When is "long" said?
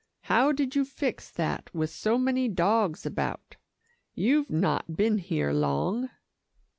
5.53-6.09